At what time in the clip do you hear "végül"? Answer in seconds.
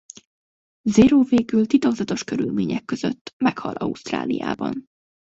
1.23-1.65